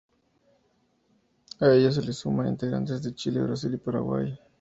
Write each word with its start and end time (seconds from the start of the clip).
A 1.59 1.71
ellos 1.75 1.93
se 1.93 2.01
les 2.01 2.17
suman 2.17 2.47
integrantes 2.47 3.03
de 3.03 3.13
Chile, 3.13 3.39
Brasil 3.43 3.75
y 3.75 3.77
Paraguay. 3.77 4.35